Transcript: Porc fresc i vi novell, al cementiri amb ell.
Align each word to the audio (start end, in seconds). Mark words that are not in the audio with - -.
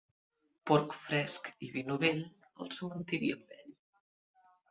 Porc 0.69 0.95
fresc 1.01 1.49
i 1.67 1.69
vi 1.75 1.83
novell, 1.91 2.23
al 2.65 2.71
cementiri 2.77 3.29
amb 3.35 3.57
ell. 3.59 3.71